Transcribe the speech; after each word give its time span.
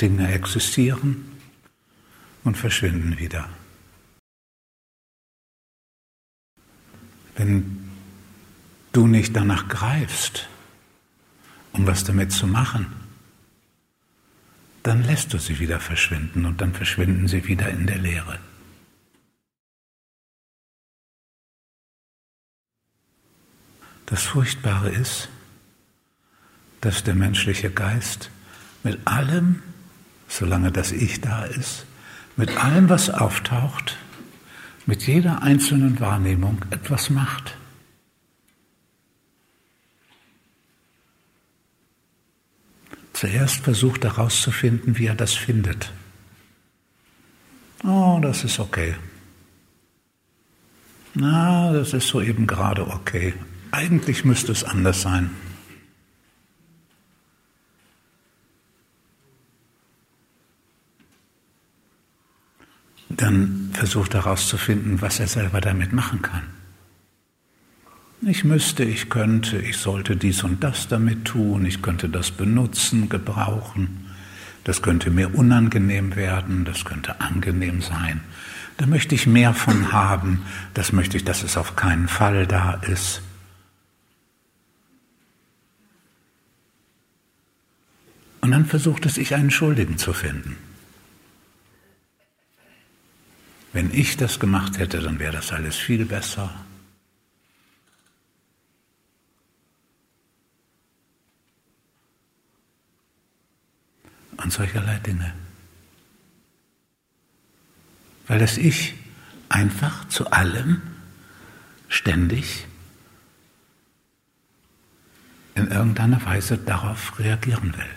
Dinge 0.00 0.32
existieren 0.32 1.38
und 2.44 2.56
verschwinden 2.56 3.18
wieder. 3.18 3.48
Wenn 7.36 7.90
du 8.92 9.06
nicht 9.06 9.34
danach 9.36 9.68
greifst, 9.68 10.48
um 11.72 11.86
was 11.86 12.04
damit 12.04 12.32
zu 12.32 12.46
machen, 12.46 12.86
dann 14.82 15.02
lässt 15.04 15.32
du 15.32 15.38
sie 15.38 15.58
wieder 15.58 15.80
verschwinden 15.80 16.46
und 16.46 16.60
dann 16.60 16.72
verschwinden 16.72 17.28
sie 17.28 17.46
wieder 17.46 17.68
in 17.68 17.86
der 17.86 17.98
Leere. 17.98 18.38
Das 24.06 24.22
Furchtbare 24.22 24.88
ist, 24.88 25.28
dass 26.80 27.04
der 27.04 27.14
menschliche 27.14 27.70
Geist 27.70 28.30
mit 28.82 29.06
allem, 29.06 29.62
solange 30.28 30.70
das 30.70 30.92
Ich 30.92 31.20
da 31.20 31.44
ist, 31.44 31.86
mit 32.36 32.56
allem, 32.62 32.88
was 32.88 33.10
auftaucht, 33.10 33.96
mit 34.86 35.06
jeder 35.06 35.42
einzelnen 35.42 35.98
Wahrnehmung 35.98 36.64
etwas 36.70 37.10
macht. 37.10 37.56
Zuerst 43.12 43.64
versucht 43.64 44.04
herauszufinden, 44.04 44.96
wie 44.96 45.06
er 45.06 45.16
das 45.16 45.34
findet. 45.34 45.92
Oh, 47.82 48.20
das 48.22 48.44
ist 48.44 48.60
okay. 48.60 48.94
Na, 51.14 51.72
das 51.72 51.94
ist 51.94 52.06
so 52.06 52.20
eben 52.20 52.46
gerade 52.46 52.86
okay. 52.86 53.34
Eigentlich 53.72 54.24
müsste 54.24 54.52
es 54.52 54.62
anders 54.62 55.02
sein. 55.02 55.30
Dann 63.18 63.70
versucht 63.74 64.14
herauszufinden, 64.14 65.02
was 65.02 65.20
er 65.20 65.26
selber 65.26 65.60
damit 65.60 65.92
machen 65.92 66.22
kann. 66.22 66.44
Ich 68.22 68.44
müsste, 68.44 68.84
ich 68.84 69.10
könnte, 69.10 69.58
ich 69.58 69.76
sollte 69.76 70.16
dies 70.16 70.42
und 70.42 70.64
das 70.64 70.88
damit 70.88 71.24
tun, 71.24 71.66
ich 71.66 71.82
könnte 71.82 72.08
das 72.08 72.30
benutzen, 72.30 73.08
gebrauchen, 73.08 74.06
das 74.64 74.82
könnte 74.82 75.10
mir 75.10 75.34
unangenehm 75.34 76.16
werden, 76.16 76.64
das 76.64 76.84
könnte 76.84 77.20
angenehm 77.20 77.80
sein. 77.80 78.20
Da 78.76 78.86
möchte 78.86 79.14
ich 79.14 79.26
mehr 79.26 79.54
von 79.54 79.92
haben, 79.92 80.42
das 80.74 80.92
möchte 80.92 81.16
ich, 81.16 81.24
dass 81.24 81.42
es 81.42 81.56
auf 81.56 81.76
keinen 81.76 82.08
Fall 82.08 82.46
da 82.46 82.74
ist. 82.74 83.22
Und 88.40 88.52
dann 88.52 88.64
versucht 88.64 89.06
es 89.06 89.14
sich 89.14 89.34
einen 89.34 89.50
Schuldigen 89.50 89.98
zu 89.98 90.12
finden. 90.12 90.56
Wenn 93.78 93.94
ich 93.94 94.16
das 94.16 94.40
gemacht 94.40 94.76
hätte, 94.78 94.98
dann 94.98 95.20
wäre 95.20 95.34
das 95.34 95.52
alles 95.52 95.76
viel 95.76 96.04
besser. 96.04 96.52
und 104.38 104.52
solcherlei 104.52 104.98
Dinge. 104.98 105.32
Weil 108.26 108.40
das 108.40 108.56
Ich 108.56 108.94
einfach 109.48 110.08
zu 110.08 110.30
allem 110.32 110.80
ständig 111.88 112.66
in 115.54 115.68
irgendeiner 115.68 116.24
Weise 116.24 116.58
darauf 116.58 117.18
reagieren 117.20 117.76
will. 117.76 117.94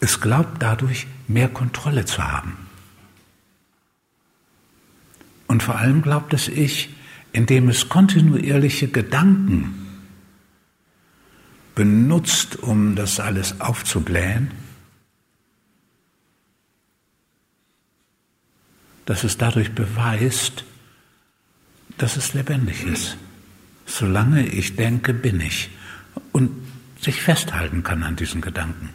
Es 0.00 0.20
glaubt 0.20 0.62
dadurch, 0.62 1.06
mehr 1.28 1.48
Kontrolle 1.48 2.04
zu 2.04 2.22
haben. 2.22 2.66
Und 5.46 5.55
vor 5.66 5.78
allem 5.78 6.00
glaubt 6.00 6.32
es 6.32 6.46
Ich, 6.46 6.90
indem 7.32 7.68
es 7.68 7.88
kontinuierliche 7.88 8.86
Gedanken 8.86 9.74
benutzt, 11.74 12.54
um 12.54 12.94
das 12.94 13.18
alles 13.18 13.60
aufzublähen, 13.60 14.52
dass 19.06 19.24
es 19.24 19.38
dadurch 19.38 19.72
beweist, 19.72 20.64
dass 21.98 22.16
es 22.16 22.32
lebendig 22.32 22.84
ist. 22.84 23.16
Solange 23.86 24.46
ich 24.46 24.76
denke, 24.76 25.14
bin 25.14 25.40
ich. 25.40 25.70
Und 26.30 26.50
sich 27.00 27.20
festhalten 27.20 27.82
kann 27.82 28.04
an 28.04 28.14
diesen 28.14 28.40
Gedanken, 28.40 28.90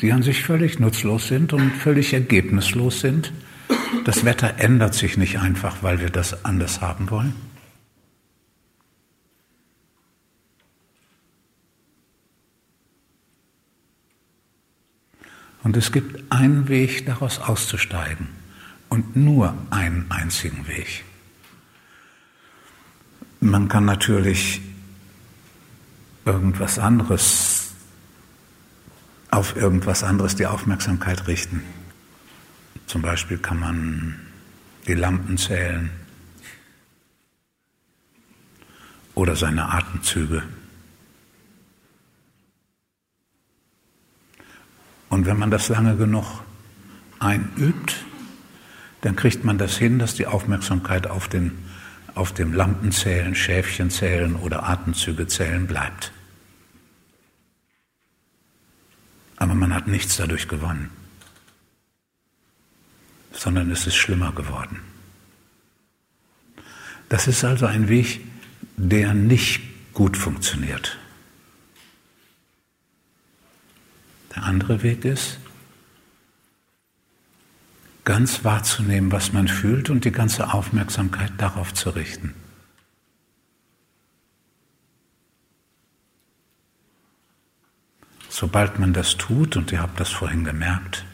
die 0.00 0.10
an 0.10 0.22
sich 0.22 0.42
völlig 0.42 0.78
nutzlos 0.78 1.28
sind 1.28 1.52
und 1.52 1.70
völlig 1.72 2.14
ergebnislos 2.14 3.00
sind. 3.00 3.30
Das 4.06 4.24
Wetter 4.24 4.60
ändert 4.60 4.94
sich 4.94 5.16
nicht 5.16 5.40
einfach, 5.40 5.82
weil 5.82 5.98
wir 5.98 6.10
das 6.10 6.44
anders 6.44 6.80
haben 6.80 7.10
wollen. 7.10 7.34
Und 15.64 15.76
es 15.76 15.90
gibt 15.90 16.30
einen 16.30 16.68
Weg, 16.68 17.04
daraus 17.06 17.40
auszusteigen. 17.40 18.28
Und 18.90 19.16
nur 19.16 19.56
einen 19.70 20.08
einzigen 20.08 20.68
Weg. 20.68 21.02
Man 23.40 23.66
kann 23.66 23.86
natürlich 23.86 24.60
irgendwas 26.24 26.78
anderes, 26.78 27.72
auf 29.32 29.56
irgendwas 29.56 30.04
anderes 30.04 30.36
die 30.36 30.46
Aufmerksamkeit 30.46 31.26
richten. 31.26 31.64
Zum 32.86 33.02
Beispiel 33.02 33.38
kann 33.38 33.58
man 33.58 34.20
die 34.86 34.94
Lampen 34.94 35.36
zählen 35.36 35.90
oder 39.14 39.34
seine 39.34 39.70
Atemzüge. 39.70 40.42
Und 45.08 45.26
wenn 45.26 45.38
man 45.38 45.50
das 45.50 45.68
lange 45.68 45.96
genug 45.96 46.42
einübt, 47.18 48.04
dann 49.00 49.16
kriegt 49.16 49.44
man 49.44 49.58
das 49.58 49.76
hin, 49.76 49.98
dass 49.98 50.14
die 50.14 50.26
Aufmerksamkeit 50.26 51.06
auf, 51.06 51.28
den, 51.28 51.52
auf 52.14 52.32
dem 52.32 52.52
Lampenzählen, 52.52 53.34
Schäfchenzählen 53.34 54.36
oder 54.36 54.68
Atemzügezählen 54.68 55.66
bleibt. 55.66 56.12
Aber 59.36 59.54
man 59.54 59.74
hat 59.74 59.86
nichts 59.86 60.16
dadurch 60.16 60.48
gewonnen, 60.48 60.90
sondern 63.36 63.70
es 63.70 63.86
ist 63.86 63.96
schlimmer 63.96 64.32
geworden. 64.32 64.80
Das 67.08 67.28
ist 67.28 67.44
also 67.44 67.66
ein 67.66 67.88
Weg, 67.88 68.20
der 68.76 69.14
nicht 69.14 69.60
gut 69.92 70.16
funktioniert. 70.16 70.98
Der 74.34 74.42
andere 74.42 74.82
Weg 74.82 75.04
ist, 75.04 75.38
ganz 78.04 78.44
wahrzunehmen, 78.44 79.10
was 79.12 79.32
man 79.32 79.48
fühlt 79.48 79.90
und 79.90 80.04
die 80.04 80.12
ganze 80.12 80.52
Aufmerksamkeit 80.52 81.32
darauf 81.38 81.72
zu 81.72 81.90
richten. 81.90 82.34
Sobald 88.28 88.78
man 88.78 88.92
das 88.92 89.16
tut, 89.16 89.56
und 89.56 89.72
ihr 89.72 89.80
habt 89.80 89.98
das 89.98 90.10
vorhin 90.10 90.44
gemerkt, 90.44 91.05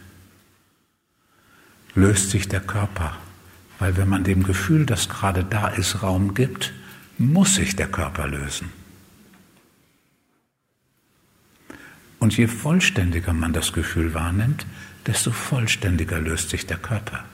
löst 1.94 2.30
sich 2.30 2.48
der 2.48 2.60
Körper, 2.60 3.16
weil 3.78 3.96
wenn 3.96 4.08
man 4.08 4.24
dem 4.24 4.42
Gefühl, 4.42 4.86
das 4.86 5.08
gerade 5.08 5.44
da 5.44 5.68
ist, 5.68 6.02
Raum 6.02 6.34
gibt, 6.34 6.72
muss 7.18 7.56
sich 7.56 7.76
der 7.76 7.88
Körper 7.88 8.26
lösen. 8.26 8.70
Und 12.18 12.36
je 12.36 12.46
vollständiger 12.46 13.32
man 13.32 13.52
das 13.52 13.72
Gefühl 13.72 14.14
wahrnimmt, 14.14 14.64
desto 15.06 15.32
vollständiger 15.32 16.20
löst 16.20 16.50
sich 16.50 16.66
der 16.66 16.78
Körper. 16.78 17.24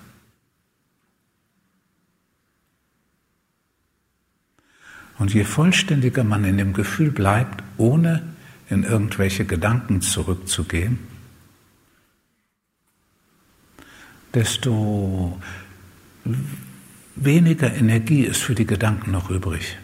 Und 5.19 5.34
je 5.34 5.44
vollständiger 5.44 6.25
man 6.25 6.44
in 6.44 6.56
dem 6.56 6.72
Gefühl 6.72 7.10
bleibt, 7.10 7.62
ohne 7.76 8.22
in 8.70 8.84
irgendwelche 8.84 9.44
Gedanken 9.44 10.00
zurückzugehen, 10.00 10.99
desto 14.35 15.41
weniger 17.17 17.73
Energie 17.75 18.23
ist 18.23 18.43
für 18.43 18.55
die 18.55 18.67
Gedanken 18.67 19.11
noch 19.11 19.31
übrig. 19.31 19.79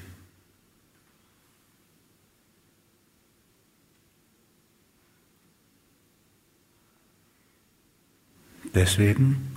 Deswegen 8.75 9.57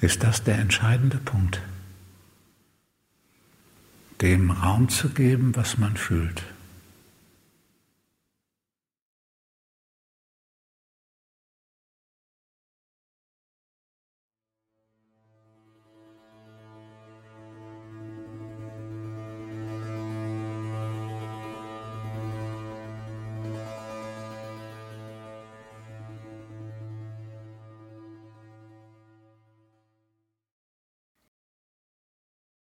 ist 0.00 0.22
das 0.22 0.44
der 0.44 0.58
entscheidende 0.58 1.18
Punkt, 1.18 1.60
dem 4.20 4.52
Raum 4.52 4.88
zu 4.88 5.08
geben, 5.08 5.56
was 5.56 5.76
man 5.76 5.96
fühlt. 5.96 6.44